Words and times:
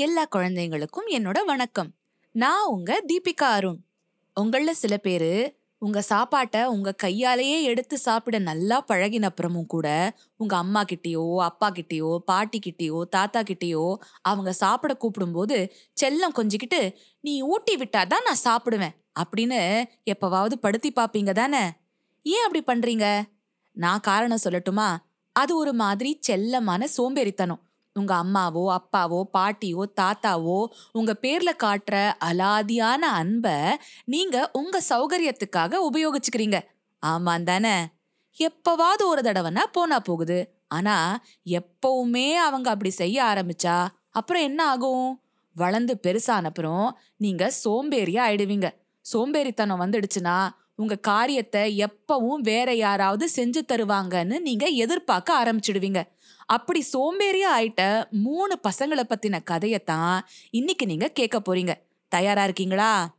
எல்லா 0.00 0.26
குழந்தைங்களுக்கும் 0.36 1.08
என்னோட 1.08 1.44
வணக்கம். 1.44 1.90
நான் 2.32 2.66
உங்க 2.66 3.04
தீபிகா 3.08 3.48
அருண். 3.56 3.78
உங்கள 4.40 4.70
சில 4.70 4.96
பேர் 4.96 5.58
உங்க 5.78 6.02
சாப்பாட்டை 6.02 6.64
உங்க 6.64 6.94
கையாலேயே 7.02 7.62
எடுத்து 7.62 7.98
சாப்பிட 7.98 8.38
நல்லா 8.38 8.84
பழகின 8.88 9.28
அப்புறமும் 9.28 9.66
கூட 9.66 10.16
உங்க 10.36 10.56
அம்மா 10.56 10.82
கிட்டயோ 10.82 11.36
அப்பா 11.36 11.70
கிட்டயோ 11.70 12.16
பாட்டி 12.16 12.58
கிட்டயோ 12.66 13.02
தாத்தா 13.02 13.40
கிட்டயோ 13.40 13.96
அவங்க 14.22 14.52
சாப்பிட 14.52 14.96
கூப்பிடும்போது 15.00 15.70
செல்லம் 16.02 16.36
கொஞ்சிக்கிட்டு 16.36 16.94
நீ 17.20 17.42
ஊட்டி 17.42 17.76
விட்டாதான் 17.76 18.26
நான் 18.28 18.44
சாப்பிடுவேன் 18.44 18.96
அப்படின்னு 19.20 19.84
எப்பவாவது 20.10 20.52
படுத்தி 20.54 20.92
பார்ப்பீங்க 20.92 21.32
தானே? 21.32 21.64
ஏன் 22.22 22.46
அப்படி 22.46 22.62
பண்றீங்க? 22.66 23.22
நான் 23.72 24.00
காரணம் 24.00 24.44
சொல்லட்டுமா? 24.44 24.96
அது 25.32 25.56
ஒரு 25.56 25.72
மாதிரி 25.72 26.20
செல்லமான 26.28 26.84
சோம்பேறித்தனம். 26.96 27.60
உங்க 27.96 28.12
அம்மாவோ 28.14 28.64
அப்பாவோ 28.78 29.20
பாட்டியோ 29.32 29.82
தாத்தாவோ 30.00 30.58
உங்க 30.92 31.12
பேர்ல 31.22 31.50
காட்டுற 31.62 31.96
அலாதியான 32.24 33.02
அன்ப 33.20 33.46
நீங்க 34.04 34.50
உங்க 34.52 34.80
சௌகரியத்துக்காக 34.88 35.80
உபயோகிச்சுக்கிறீங்க. 35.88 36.58
ஆமாம் 37.02 37.44
தானே? 37.44 37.76
எப்பவாவது 38.36 39.04
ஒரு 39.06 39.22
தடவைனா 39.22 39.64
போனா 39.72 39.98
போகுது. 40.00 40.38
ஆனா 40.68 40.96
எப்பவுமே 41.50 42.28
அவங்க 42.36 42.70
அப்படி 42.70 42.90
செய்ய 42.90 43.16
ஆரம்பிச்சா 43.24 43.76
அப்புறம் 44.10 44.42
என்ன 44.42 44.60
ஆகும்? 44.66 45.08
வளர்ந்து 45.56 45.94
பெருசான 46.02 46.44
அப்புறம் 46.44 46.86
நீங்க 47.16 47.44
சோம்பேறியா 47.64 48.22
ஆயிடுவீங்க. 48.28 48.68
சோம்பேறித்தனம் 49.04 49.80
வந்துடுச்சுன்னா 49.80 50.36
உங்க 50.74 50.94
காரியத்தை 50.96 51.62
எப்பவும் 51.86 52.42
வேற 52.42 52.74
யாராவது 52.74 53.28
செஞ்சு 53.36 53.60
தருவாங்கன்னு 53.72 54.36
நீங்க 54.40 54.66
எதிர்பார்க்க 54.84 55.40
ஆரம்பிச்சிடுவீங்க. 55.42 56.00
அப்படி 56.50 56.84
சோம்பேறியா 56.92 57.48
ஆயிட்ட 57.58 58.10
மூணு 58.10 58.60
பசங்களை 58.68 59.02
பத்தின 59.02 59.38
கதையத்தான் 59.50 60.20
இன்னைக்கு 60.50 60.86
நீங்க 60.86 61.08
கேட்க 61.08 61.40
போறீங்க. 61.40 61.72
தயாரா 62.08 62.42
இருக்கீங்களா? 62.42 63.16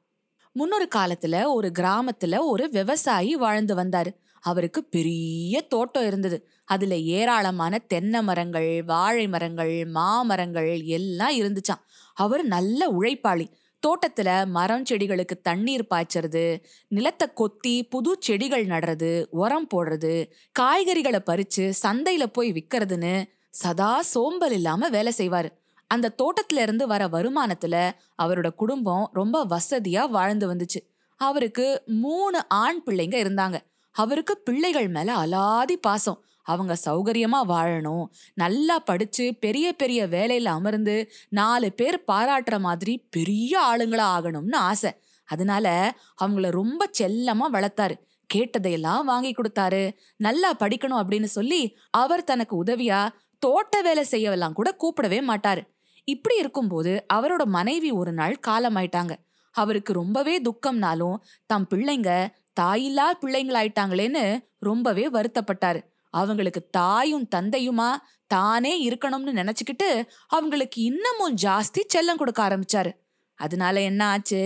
முன்னொரு 0.51 0.87
காலத்துல 0.96 1.46
ஒரு 1.46 1.71
கிராமத்துல 1.79 2.37
ஒரு 2.40 2.70
விவசாயி 2.70 3.35
வாழ்ந்து 3.35 3.76
வந்தாரு. 3.76 4.07
அவருக்கு 4.41 4.84
பெரிய 4.84 5.62
தோட்டம் 5.62 6.07
இருந்தது. 6.07 6.48
அதுல 6.65 6.98
ஏராளமான 6.98 7.77
தென்னை 7.77 8.24
மரங்கள் 8.24 8.84
வாழை 8.84 9.27
மரங்கள் 9.27 9.85
மாமரங்கள் 9.85 10.84
எல்லாம் 10.84 11.40
இருந்துச்சான் 11.40 11.82
அவர் 12.13 12.43
நல்ல 12.43 12.90
உழைப்பாளி. 12.91 13.48
தோட்டத்துல 13.87 14.46
மரம் 14.46 14.84
செடிகளுக்கு 14.84 15.41
தண்ணீர் 15.41 15.87
பாய்ச்சறது 15.90 16.63
நிலத்தை 16.87 17.27
கொத்தி 17.34 17.84
புது 17.84 18.18
செடிகள் 18.20 18.65
நடுறது 18.65 19.26
உரம் 19.29 19.68
போடுறது 19.76 20.32
காய்கறிகளை 20.60 21.21
பறிச்சு 21.26 21.74
சந்தையில 21.84 22.26
போய் 22.26 22.52
விற்கிறதுன்னு 22.52 23.24
சதா 23.49 24.02
சோம்பல் 24.02 24.52
இல்லாம 24.52 24.90
வேலை 24.90 25.13
செய்வாரு. 25.18 25.49
அந்த 25.87 26.13
தோட்டத்துல 26.18 26.62
இருந்து 26.62 26.87
வர 26.87 27.07
வருமானத்துல 27.07 27.91
அவரோட 28.24 28.49
குடும்பம் 28.49 29.09
ரொம்ப 29.13 29.46
வசதியா 29.46 30.09
வாழ்ந்து 30.09 30.54
வந்துச்சு. 30.54 30.79
அவருக்கு 31.18 31.84
மூணு 31.85 32.48
ஆண் 32.48 32.82
பிள்ளைங்க 32.85 33.18
இருந்தாங்க. 33.24 33.57
அவருக்கு 33.91 34.37
பிள்ளைகள் 34.37 34.87
மேல 34.87 35.15
அலாதி 35.15 35.76
பாசம். 35.82 36.24
அவங்க 36.43 36.77
சௌகரியமா 36.85 37.39
வாழணும். 37.47 38.05
நல்லா 38.34 38.79
படிச்சு 38.79 39.35
பெரிய 39.39 39.73
பெரிய 39.73 40.07
வேலையில 40.07 40.43
அமர்ந்து 40.43 41.11
நாலு 41.29 41.73
பேர் 41.73 42.03
பாராட்டுற 42.07 42.59
மாதிரி 42.59 43.07
பெரிய 43.09 43.61
ஆளுங்களா 43.61 44.07
ஆகணும்னு 44.17 44.55
ஆசை. 44.55 44.93
அதனால 45.25 45.95
அவங்கள 46.25 46.49
ரொம்ப 46.49 46.89
செல்லமா 46.99 47.45
வளர்த்தாரு. 47.51 47.95
கேட்டதையெல்லாம் 48.34 49.03
வாங்கி 49.03 49.31
கொடுத்தாரு. 49.31 49.93
நல்லா 50.15 50.53
படிக்கணும் 50.53 51.01
அப்படின்னு 51.01 51.23
சொல்லி 51.23 51.77
அவர் 51.89 52.23
தனக்கு 52.23 52.63
உதவியா 52.63 53.09
தோட்ட 53.39 53.81
வேலை 53.81 54.05
செய்யவெல்லாம் 54.12 54.53
கூட 54.53 54.75
கூப்பிடவே 54.79 55.21
மாட்டாரு. 55.27 55.62
இப்படி 56.03 56.37
இருக்கும்போது 56.37 57.05
அவரோட 57.13 57.43
மனைவி 57.43 57.91
ஒரு 57.91 58.13
நாள் 58.13 58.39
காலமாயிட்டாங்க. 58.47 59.15
அவருக்கு 59.51 59.93
ரொம்பவே 59.93 60.41
துக்கம்னாலும் 60.41 61.15
தம் 61.45 61.67
பிள்ளைங்க 61.69 62.27
தாயில்லா 62.62 63.12
பிள்ளைங்களாயிட்டாங்களேன்னு 63.21 64.38
ரொம்பவே 64.59 65.09
வருத்தப்பட்டாரு. 65.09 65.91
அவங்களுக்கு 66.14 66.62
தாயும் 66.72 67.28
தந்தையுமா 67.36 67.90
தானே 68.28 68.74
இருக்கணும்னு 68.90 69.32
நினைச்சுக்கிட்டு 69.40 69.90
அவங்களுக்கு 70.28 70.82
இன்னமும் 70.82 71.36
ஜாஸ்தி 71.42 71.82
செல்லம் 71.94 72.16
கொடுக்க 72.16 72.42
ஆரம்பிச்சாரு. 72.48 72.92
அதனால 73.40 73.82
என்ன 73.82 74.02
ஆச்சு? 74.06 74.42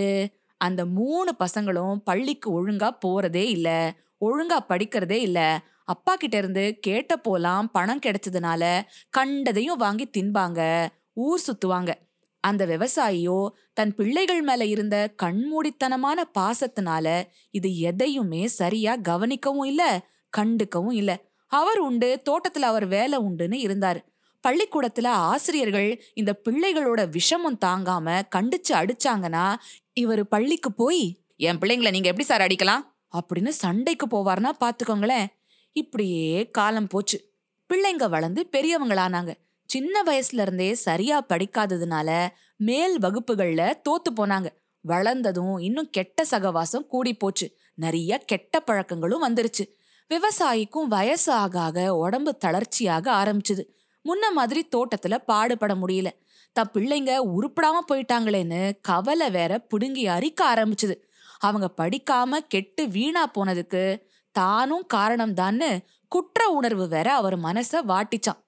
அந்த 0.60 0.86
மூணு 0.86 1.34
பசங்களும் 1.38 1.96
பள்ளிக்கு 2.04 2.48
ஒழுங்கா 2.56 2.90
போறதே 3.06 3.44
இல்ல 3.46 3.68
ஒழுங்கா 4.20 4.58
படிக்கிறதே 4.68 5.18
இல்ல. 5.20 5.40
அப்பா 5.84 6.16
கிட்ட 6.16 6.36
இருந்து 6.36 6.78
கேட்ட 6.80 7.16
போலாம் 7.16 7.70
பணம் 7.70 8.02
கிடைச்சதுனால 8.06 8.62
கண்டதையும் 9.10 9.76
வாங்கி 9.76 10.06
தின்பாங்க 10.18 10.60
ஊர் 11.14 11.40
சுத்துவாங்க. 11.46 11.90
அந்த 12.44 12.66
விவசாயியோ 12.66 13.38
தன் 13.72 13.94
பிள்ளைகள் 13.94 14.42
மேல 14.42 14.64
இருந்த 14.64 14.96
கண்மூடித்தனமான 15.22 16.18
பாசத்தினால 16.38 17.06
இது 17.50 17.78
எதையுமே 17.78 18.46
சரியா 18.46 18.96
கவனிக்கவும் 19.08 19.64
இல்ல 19.64 19.84
கண்டுக்கவும் 20.36 20.92
இல்ல. 20.92 21.12
அவர் 21.56 21.78
உண்டு 21.78 22.22
தோட்டத்துல 22.30 22.58
அவர் 22.58 22.86
வேலை 22.86 23.18
உண்டுன்னு 23.18 23.58
இருந்தாரு. 23.66 24.04
பள்ளிக்கூடத்துல 24.48 25.06
ஆசிரியர்கள் 25.06 26.04
இந்த 26.14 26.40
பிள்ளைகளோட 26.44 27.08
விஷமம் 27.08 27.64
தாங்காம 27.64 28.22
கண்டிச்சு 28.36 28.68
அடிச்சாங்கன்னா 28.68 29.54
இவர் 29.92 30.28
பள்ளிக்கு 30.28 30.72
போய் 30.72 31.16
என் 31.36 31.58
பிள்ளைங்களை 31.58 31.90
நீங்க 31.90 32.08
எப்படி 32.08 32.22
சார் 32.22 32.40
அடிக்கலாம்? 32.40 32.80
அப்படின்னு 33.12 33.48
சண்டைக்கு 33.48 34.06
போவார்னா 34.06 34.50
பாத்துக்கோங்களேன். 34.60 35.26
இப்படியே 35.72 36.48
காலம் 36.48 36.86
போச்சு. 36.86 37.30
பிள்ளைங்க 37.74 38.08
வளர்ந்து 38.08 38.48
பெரியவங்களானாங்க. 38.52 39.34
சின்ன 39.64 40.02
வயசுல 40.02 40.40
இருந்தே 40.40 40.74
சரியா 40.74 41.26
படிக்காததுனால 41.28 42.28
மேல் 42.56 42.98
வகுப்புகள்ல 42.98 43.72
தோத்து 43.88 44.12
போனாங்க. 44.16 44.46
வளர்ந்ததும் 44.88 45.60
இன்னும் 45.60 45.90
கெட்ட 45.90 46.24
சகவாசம் 46.30 46.86
கூடி 46.86 47.14
போச்சு. 47.14 47.56
நிறைய 47.74 48.18
கெட்ட 48.18 48.60
பழக்கங்களும் 48.60 49.28
வந்துருச்சு. 49.28 49.75
விவசாயிக்கும் 50.10 50.88
வயசு 50.88 51.32
ஆக 51.32 51.60
ஆக 51.60 51.96
உடம்பு 51.96 52.36
தளர்ச்சியாக 52.36 53.06
ஆரம்பிச்சுது. 53.12 53.62
முன்ன 54.04 54.32
மாதிரி 54.34 54.68
தோட்டத்துல 54.76 55.16
பாடுபட 55.18 55.74
முடியல. 55.74 56.08
தன் 56.52 56.70
பிள்ளைங்க 56.74 57.12
உருப்படாம 57.36 57.78
போயிட்டாங்களேன்னு 57.88 58.72
கவலை 58.80 59.30
வேற 59.30 59.66
புடுங்கி 59.70 60.04
அரிக்க 60.06 60.40
ஆரம்பிச்சுது. 60.54 60.94
அவங்க 61.38 61.66
படிக்காம 61.76 62.38
கெட்டு 62.48 62.88
வீணா 62.88 63.30
போனதுக்கு 63.38 63.82
தானும் 64.30 64.86
காரணம்தான்னு 64.94 65.78
குற்ற 66.08 66.48
உணர்வு 66.48 66.88
வேற 66.88 67.14
அவர் 67.14 67.38
மனச 67.38 67.74
வாட்டிச்சான். 67.88 68.40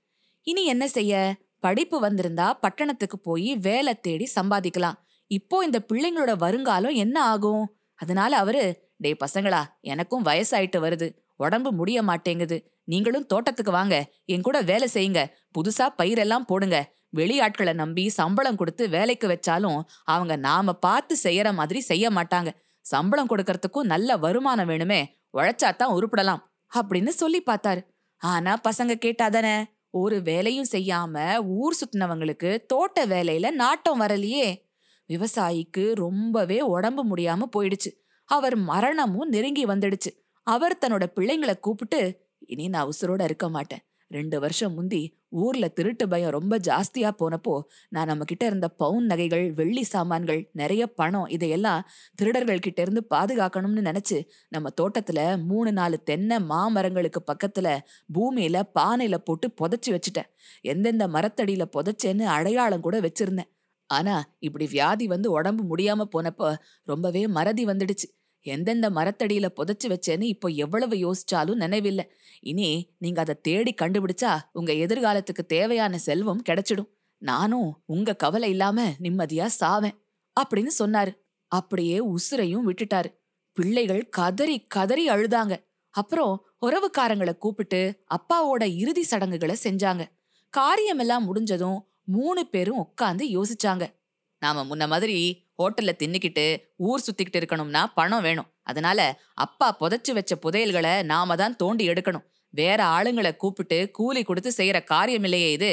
இனி 0.42 0.64
என்ன 0.64 0.88
செய்ய? 0.88 1.34
படிப்பு 1.60 1.96
வந்திருந்தா 2.02 2.54
பட்டணத்துக்கு 2.54 3.18
போய் 3.18 3.56
வேலை 3.56 4.00
தேடி 4.00 4.26
சம்பாதிக்கலாம். 4.40 4.98
இப்போ 5.26 5.64
இந்த 5.64 5.78
பிள்ளைங்களோட 5.88 6.36
வருங்காலம் 6.36 6.94
என்ன 6.94 7.22
ஆகும்? 7.22 7.76
அதனால 7.94 8.36
அவரு 8.36 8.62
டே 8.96 9.16
பசங்களா 9.26 9.62
எனக்கும் 9.80 10.24
வயசாயிட்டு 10.24 10.78
வருது. 10.84 11.08
உடம்பு 11.38 11.72
முடிய 11.72 12.02
மாட்டேங்குது. 12.02 12.72
நீங்களும் 12.84 13.26
தோட்டத்துக்கு 13.26 13.72
வாங்க. 13.72 13.96
என் 14.24 14.40
கூட 14.40 14.60
வேலை 14.60 14.88
செய்யுங்க. 14.94 15.26
புதுசா 15.52 15.88
பயிரெல்லாம் 15.98 16.46
போடுங்க. 16.46 16.96
வெளியாட்களை 17.16 17.72
நம்பி 17.72 18.08
சம்பளம் 18.08 18.56
கொடுத்து 18.56 18.88
வேலைக்கு 18.88 19.28
வச்சாலும் 19.28 19.80
அவங்க 20.04 20.36
நாம 20.36 20.72
பார்த்து 20.72 21.16
செய்யற 21.22 21.52
மாதிரி 21.52 21.80
செய்ய 21.80 22.10
மாட்டாங்க. 22.10 22.48
சம்பளம் 22.80 23.28
கொடுக்கறதுக்கும் 23.28 23.82
நல்ல 23.82 24.16
வருமானம் 24.16 24.68
வேணுமே. 24.68 25.04
உழைச்சாத்தான் 25.36 25.94
உருப்படலாம். 25.94 26.38
அப்படின்னு 26.74 27.08
சொல்லி 27.08 27.42
பார்த்தாரு. 27.42 27.82
ஆனா 28.16 28.60
பசங்க 28.68 28.94
கேட்டாதானே? 29.04 29.64
ஒரு 29.90 30.22
வேலையும் 30.22 30.66
செய்யாம 30.70 31.36
ஊர் 31.46 31.76
சுத்தினவங்களுக்கு 31.80 32.66
தோட்ட 32.66 33.06
வேலையில 33.06 33.50
நாட்டம் 33.50 34.00
வரலையே. 34.00 34.66
விவசாயிக்கு 35.08 35.92
ரொம்பவே 35.92 36.60
உடம்பு 36.60 37.16
முடியாம 37.16 37.38
போயிடுச்சு. 37.58 37.90
அவர் 38.24 38.56
மரணமும் 38.56 39.28
நெருங்கி 39.28 39.64
வந்துடுச்சு. 39.64 40.27
அவர் 40.48 40.78
தன்னோட 40.80 41.04
பிள்ளைங்களை 41.16 41.54
கூப்பிட்டு 41.58 42.00
இனி 42.46 42.68
நான் 42.68 42.88
உசுரோட 42.88 43.22
இருக்க 43.22 43.48
மாட்டேன். 43.48 43.82
ரெண்டு 44.08 44.40
வருஷம் 44.40 44.74
முந்தி 44.74 45.00
ஊர்ல 45.28 45.68
திருட்டு 45.68 46.08
பயம் 46.08 46.30
ரொம்ப 46.30 46.58
ஜாஸ்தியா 46.58 47.10
போனப்போ 47.18 47.54
நான் 47.88 48.06
நம்ம 48.06 48.24
கிட்ட 48.24 48.46
இருந்த 48.46 48.68
பவுன் 48.68 49.04
நகைகள் 49.04 49.52
வெள்ளி 49.52 49.82
சாமான்கள் 49.82 50.40
நிறைய 50.52 50.86
பணம் 50.86 51.26
இதையெல்லாம் 51.26 51.82
திருடர்கள் 52.14 52.58
கிட்ட 52.58 52.82
இருந்து 52.82 53.02
பாதுகாக்கணும்னு 53.14 53.84
நினைச்சு 53.90 54.18
நம்ம 54.48 54.72
தோட்டத்துல 54.80 55.44
மூணு 55.44 55.72
நாலு 55.72 56.02
தென்னை 56.02 56.36
மாமரங்களுக்கு 56.36 57.22
பக்கத்துல 57.26 57.78
பூமியில 58.14 58.62
பானையில 58.80 59.18
போட்டு 59.18 59.48
புதைச்சி 59.60 59.90
வச்சுட்டேன். 59.90 60.30
எந்தெந்த 60.60 61.06
மரத்தடியில 61.08 61.66
புதைச்சேன்னு 61.76 62.26
அடையாளம் 62.36 62.80
கூட 62.80 63.00
வச்சிருந்தேன். 63.00 63.50
ஆனா 63.90 64.14
இப்படி 64.38 64.66
வியாதி 64.66 65.06
வந்து 65.06 65.30
உடம்பு 65.30 65.76
முடியாம 65.76 66.04
போனப்போ 66.12 66.48
ரொம்பவே 66.82 67.26
மறதி 67.26 67.64
வந்துடுச்சு. 67.64 68.08
எந்தெந்த 68.40 68.90
மரத்தடியில 68.90 69.48
புதைச்சு 69.56 69.88
வச்சேன்னு 69.88 70.22
இப்போ 70.22 70.48
எவ்வளவு 70.48 70.96
யோசிச்சாலும் 70.96 71.54
நினைவில்லை. 71.54 72.10
இனி 72.40 72.94
நீங்க 72.98 73.20
அதை 73.20 73.40
தேடி 73.40 73.74
கண்டுபிடிச்சா 73.82 74.38
உங்க 74.52 74.72
எதிர்காலத்துக்கு 74.72 75.46
தேவையான 75.46 75.98
செல்வம் 75.98 76.42
கிடைச்சிடும். 76.48 76.88
நானும் 77.18 77.82
உங்க 77.86 78.16
கவலை 78.16 78.50
இல்லாம 78.50 78.88
நிம்மதியா 79.02 79.48
சாவேன் 79.60 79.98
அப்படின்னு 80.40 80.68
சொன்னாரு. 80.78 81.16
அப்படியே 81.46 82.06
உசுரையும் 82.06 82.66
விட்டுட்டாரு. 82.66 83.04
பிள்ளைகள் 83.52 84.08
கதறி 84.08 84.66
கதறி 84.66 85.08
அழுதாங்க. 85.08 85.56
அப்புறம் 85.90 86.46
உறவுக்காரங்களை 86.66 87.38
கூப்பிட்டு 87.38 88.04
அப்பாவோட 88.16 88.74
இறுதி 88.76 89.02
சடங்குகளை 89.02 89.56
செஞ்சாங்க. 89.62 90.04
காரியமெல்லாம் 90.50 91.24
முடிஞ்சதும் 91.24 91.86
மூணு 92.04 92.46
பேரும் 92.46 92.88
உட்காந்து 92.88 93.40
யோசிச்சாங்க. 93.40 93.97
நாம 94.40 94.64
முன்ன 94.64 94.88
மாதிரி 94.88 95.46
ஹோட்டல்ல 95.58 95.92
தின்னுக்கிட்டு 95.98 96.62
ஊர் 96.76 97.02
சுத்திக்கிட்டு 97.06 97.40
இருக்கணும்னா 97.40 97.86
பணம் 97.94 98.22
வேணும். 98.22 98.48
அதனால 98.62 99.20
அப்பா 99.34 99.76
புதைச்சு 99.80 100.12
வச்ச 100.12 100.38
புதையல்களை 100.42 101.02
நாம 101.02 101.36
தான் 101.36 101.56
தோண்டி 101.56 101.88
எடுக்கணும். 101.88 102.26
வேற 102.50 102.84
ஆளுங்களை 102.84 103.36
கூப்பிட்டு 103.36 103.90
கூலி 103.90 104.22
கொடுத்து 104.22 104.52
செய்யற 104.56 104.84
காரியம் 104.84 105.22
இல்லையே 105.22 105.52
இது. 105.52 105.72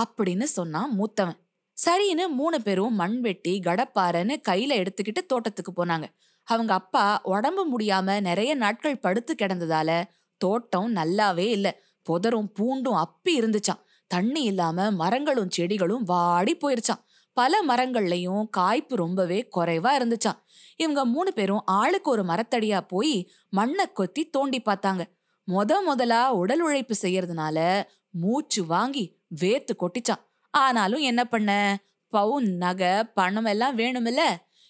அப்படின்னு 0.00 0.42
சொன்னான் 0.42 0.90
மூத்தவன். 0.98 1.38
சரின்னு 1.76 2.26
மூணு 2.28 2.62
பேரும் 2.62 2.94
மண் 2.94 3.20
வெட்டி 3.20 3.60
கடப்பாறைன்னு 3.64 4.34
கையில 4.48 4.72
எடுத்துக்கிட்டு 4.82 5.26
தோட்டத்துக்கு 5.26 5.72
போனாங்க. 5.76 6.04
அவங்க 6.42 6.72
அப்பா 6.74 7.20
உடம்பு 7.22 7.78
முடியாம 7.78 8.20
நிறைய 8.20 8.54
நாட்கள் 8.54 8.98
படுத்து 8.98 9.34
கிடந்ததால 9.34 10.04
தோட்டம் 10.36 10.96
நல்லாவே 10.96 11.46
இல்லை. 11.56 11.72
புதரும் 12.06 12.48
பூண்டும் 12.58 13.04
அப்பி 13.04 13.32
இருந்துச்சான் 13.32 13.82
தண்ணி 14.06 14.42
இல்லாம 14.42 14.90
மரங்களும் 14.90 15.50
செடிகளும் 15.50 16.02
வாடி 16.02 16.56
போயிருச்சான் 16.56 17.02
பல 17.36 17.62
மரங்கள்லையும் 17.68 18.44
காய்ப்பு 18.56 18.94
ரொம்பவே 18.94 19.48
குறைவா 19.56 19.90
இருந்துச்சான் 19.98 20.38
இவங்க 20.76 21.04
மூணு 21.04 21.32
பேரும் 21.32 21.62
ஆளுக்கு 21.64 22.10
ஒரு 22.10 22.22
மரத்தடியா 22.22 22.80
போய் 22.88 23.30
மண்ணை 23.50 23.92
கொத்தி 23.92 24.22
தோண்டி 24.28 24.62
பார்த்தாங்க. 24.64 25.02
முத 25.48 25.72
முதலா 25.84 26.32
உடல் 26.32 26.60
உழைப்பு 26.60 26.94
செய்யறதுனால 27.02 27.58
மூச்சு 28.10 28.66
வாங்கி 28.66 29.04
வேத்து 29.40 29.72
கொட்டிச்சான் 29.78 30.22
ஆனாலும் 30.50 31.00
என்ன 31.00 31.24
பண்ண? 31.24 31.50
பவுன் 32.12 32.56
நகை 32.56 33.04
பணம் 33.04 33.44
எல்லாம் 33.44 33.78
வேணுமில்ல. 33.78 34.22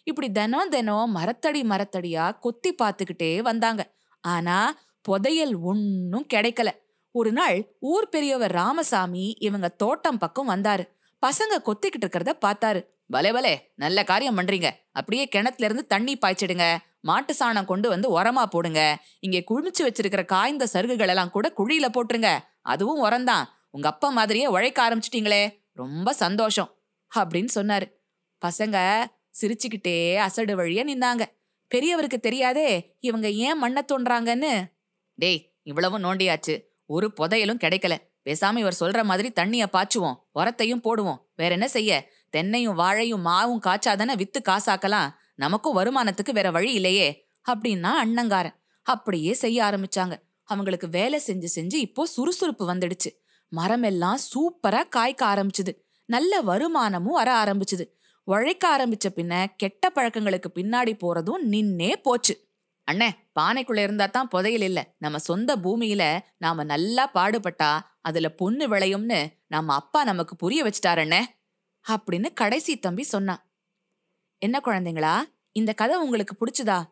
இப்படி 0.05 0.31
தினம் 0.31 0.69
தினம் 0.69 1.17
மரத்தடி 1.17 1.63
மரத்தடியா 1.63 2.39
கொத்தி 2.39 2.75
பார்த்துக்கிட்டே 2.75 3.39
வந்தாங்க. 3.39 3.83
ஆனா 4.21 4.79
புதையல் 5.03 5.55
ஒன்னும் 5.55 6.27
கிடைக்கல. 6.35 6.69
ஒரு 7.15 7.33
நாள் 7.33 7.77
ஊர் 7.81 8.09
பெரியவர் 8.09 8.53
ராமசாமி 8.53 9.37
இவங்க 9.39 9.69
தோட்டம் 9.69 10.19
பக்கம் 10.19 10.49
வந்தாரு. 10.49 10.85
பசங்க 11.27 11.55
கொத்திக்கிட்டு 11.65 12.07
இருக்கிறத 12.07 12.33
பார்த்தாரு. 12.47 12.87
பலே 13.09 13.33
பலே 13.33 13.73
நல்ல 13.75 14.05
காரியம் 14.05 14.39
பண்றீங்க. 14.39 14.71
அப்படியே 14.93 15.29
கிணத்துல 15.29 15.65
இருந்து 15.65 15.87
தண்ணி 15.87 16.19
பாய்ச்சிடுங்க. 16.19 16.77
மாட்டு 17.01 17.35
சாணம் 17.39 17.65
கொண்டு 17.65 17.89
வந்து 17.89 18.21
உரமா 18.21 18.47
போடுங்க. 18.47 18.99
இங்க 19.21 19.39
குளிச்சு 19.39 19.83
வச்சிருக்கிற 19.83 20.25
காய்ந்த 20.25 20.67
சருகுகள் 20.73 21.09
எல்லாம் 21.09 21.31
கூட 21.31 21.53
குழியில 21.57 21.87
போட்டுருங்க. 21.89 22.39
அதுவும் 22.63 23.05
உரம்தான். 23.05 23.45
உங்க 23.71 23.89
அப்பா 23.89 24.09
மாதிரியே 24.09 24.47
உழைக்க 24.47 24.89
ஆரம்பிச்சிட்டீங்களே. 24.89 25.63
ரொம்ப 25.73 26.13
சந்தோஷம் 26.13 26.75
அப்படின்னு 27.15 27.49
சொன்னாரு. 27.55 27.93
பசங்க 28.47 29.05
சிரிச்சுக்கிட்டே 29.41 30.17
அசடு 30.17 30.57
வழியா 30.57 30.85
நின்னாங்க. 30.93 31.23
பெரியவருக்கு 31.75 32.21
தெரியாதே 32.21 32.97
இவங்க 33.01 33.31
ஏன் 33.31 33.65
மண்ண 33.65 33.81
தோன்றாங்கன்னு 33.93 34.65
டேய் 35.15 35.53
இவ்வளவும் 35.63 36.05
நோண்டியாச்சு. 36.05 36.65
ஒரு 36.87 37.13
புதையலும் 37.13 37.59
கிடைக்கல. 37.59 37.97
பேசாம 38.31 38.57
இவர் 38.57 38.77
சொல்ற 38.81 39.03
மாதிரி 39.03 39.31
தண்ணிய 39.31 39.69
பாய்ச்சுவோம் 39.73 40.15
உரத்தையும் 40.35 40.83
போடுவோம். 40.85 41.17
வேற 41.37 41.53
என்ன 41.53 41.69
செய்ய? 41.69 42.11
தென்னையும் 42.37 42.75
வாழையும் 42.75 43.27
மாவும் 43.27 43.61
காய்ச்சாதானே 43.67 44.17
வித்து 44.17 44.41
காசாக்கலாம். 44.45 45.09
நமக்கும் 45.35 45.79
வருமானத்துக்கு 45.79 46.33
வேற 46.33 46.51
வழி 46.51 46.73
இல்லையே 46.73 47.29
அப்படின்னா 47.53 47.91
அண்ணங்காரன். 48.05 48.55
அப்படியே 48.83 49.33
செய்ய 49.33 49.65
ஆரம்பிச்சாங்க. 49.65 50.13
அவங்களுக்கு 50.45 50.89
வேலை 50.89 51.23
செஞ்சு 51.27 51.47
செஞ்சு 51.55 51.75
இப்போ 51.75 52.07
சுறுசுறுப்பு 52.07 52.75
வந்துடுச்சு. 52.75 53.23
மரமெல்லாம் 53.57 54.19
சூப்பரா 54.35 54.89
காய்க்க 54.89 55.27
ஆரம்பிச்சுது. 55.27 55.83
நல்ல 56.05 56.41
வருமானமும் 56.41 57.13
வர 57.13 57.45
ஆரம்பிச்சுது. 57.45 57.89
உழைக்க 58.25 58.77
ஆரம்பிச்ச 58.77 59.09
பின்ன 59.17 59.47
கெட்ட 59.57 59.91
பழக்கங்களுக்கு 59.91 60.51
பின்னாடி 60.55 60.99
போறதும் 60.99 61.49
நின்னே 61.51 61.97
போச்சு. 61.97 62.50
அண்ணே 62.91 63.09
பானைக்குள்ள 63.41 63.83
இருந்தா 63.83 64.07
தான் 64.07 64.29
புதையல் 64.29 64.61
இல்ல. 64.61 64.95
நம்ம 64.99 65.19
சொந்த 65.19 65.57
பூமியில 65.57 66.19
நாம 66.37 66.65
நல்லா 66.65 67.11
பாடுபட்டா 67.15 67.81
அதுல 68.01 68.29
பொண்ணு 68.31 68.69
விளையும்னு 68.69 69.27
நம்ம 69.47 69.75
அப்பா 69.75 70.05
நமக்கு 70.05 70.37
புரிய 70.37 70.65
வச்சுட்டாரண்ணே 70.65 71.23
அப்படின்னு 71.89 72.33
கடைசி 72.35 72.79
தம்பி 72.79 73.03
சொன்னான் 73.03 73.43
என்ன 74.39 74.61
குழந்தைங்களா 74.65 75.15
இந்த 75.53 75.73
கதை 75.73 75.97
உங்களுக்கு 75.97 76.35
பிடிச்சதா? 76.41 76.83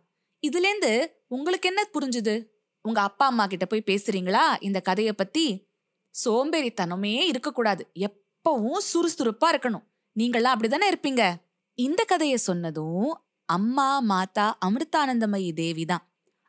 இதுலேருந்து 0.47 1.07
உங்களுக்கு 1.27 1.69
என்ன 1.69 1.83
புரிஞ்சுது? 1.95 2.47
உங்க 2.81 3.01
அப்பா 3.01 3.27
அம்மா 3.27 3.47
கிட்ட 3.47 3.67
போய் 3.67 3.83
பேசுறீங்களா? 3.87 4.43
இந்த 4.61 4.83
கதைய 4.89 5.13
பத்தி? 5.13 5.71
சோம்பேறித்தனமே 6.25 7.15
இருக்கக்கூடாது. 7.23 7.93
எப்பவும் 8.01 8.81
சுறுசுறுப்பா 8.93 9.47
இருக்கணும். 9.49 9.87
நீங்களாம் 10.19 10.55
அப்படிதானே 10.57 10.87
இருப்பீங்க? 10.91 11.35
இந்த 11.75 12.05
கதைய 12.09 12.35
சொன்னதும் 12.35 13.23
அம்மா 13.49 14.01
மாதா 14.01 14.47
அமிர்தானந்தமயி 14.67 15.53
தேவி 15.53 15.85
தான். 15.85 16.05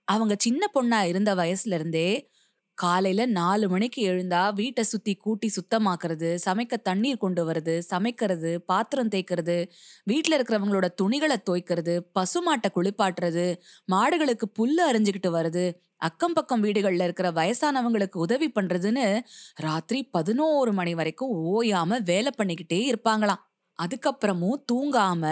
அவங்க 0.07 0.35
சின்ன 0.37 0.63
பொண்ணா 0.73 0.99
இருந்த 1.01 1.31
வயசுல 1.35 1.73
இருந்தே 1.73 2.09
காலையில 2.77 3.25
நாலு 3.25 3.69
மணிக்கு 3.69 4.01
எழுந்தா 4.09 4.53
வீட்டை 4.53 4.83
சுத்தி 4.83 5.15
கூட்டி 5.15 5.47
சுத்தமாக்குறது 5.47 6.29
சமைக்க 6.45 6.77
தண்ணீர் 6.77 7.17
கொண்டு 7.17 7.41
வர்றது 7.49 7.75
சமைக்கிறது 7.89 8.51
பாத்திரம் 8.65 9.09
தேய்க்கிறது 9.09 9.57
வீட்டில் 10.03 10.35
இருக்கிறவங்களோட 10.37 10.87
துணிகளை 10.93 11.37
துவைக்கிறது 11.49 11.95
பசுமாட்டை 12.15 12.69
குளிப்பாட்டுறது 12.75 13.45
மாடுகளுக்கு 13.91 14.47
புல்லு 14.59 14.83
அரிஞ்சுக்கிட்டு 14.89 15.31
வருது 15.31 15.65
அக்கம் 16.01 16.33
பக்கம் 16.33 16.61
வீடுகளில் 16.61 16.99
இருக்கிற 16.99 17.31
வயசானவங்களுக்கு 17.31 18.17
உதவி 18.17 18.47
பண்றதுன்னு 18.49 19.05
ராத்திரி 19.55 20.03
பதினோரு 20.11 20.73
மணி 20.73 20.93
வரைக்கும் 20.95 21.33
ஓயாம 21.51 22.01
வேலை 22.03 22.31
பண்ணிக்கிட்டே 22.37 22.79
இருப்பாங்களாம். 22.89 23.43
அதுக்கப்புறமும் 23.79 24.61
தூங்காம 24.71 25.23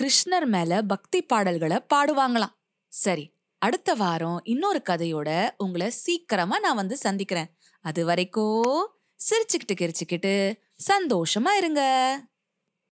கிருஷ்ணர் 0.00 0.46
மேல 0.46 0.82
பக்தி 0.82 1.22
பாடல்களை 1.22 1.78
பாடுவாங்களாம். 1.94 2.54
சரி 2.88 3.24
அடுத்த 3.58 3.94
வாரம் 3.94 4.40
இன்னொரு 4.44 4.82
கதையோட 4.88 5.50
உங்களை 5.56 5.90
சீக்கிரமா 5.90 6.58
நான் 6.58 6.74
வந்து 6.74 6.96
சந்திக்கிறேன். 6.96 7.50
அது 7.80 8.04
வரைக்கும் 8.04 8.88
சிரிச்சுக்கிட்டு 9.20 9.74
கிரிச்சுக்கிட்டு 9.74 10.60
சந்தோஷமா 10.92 11.56
இருங்க. 11.56 11.82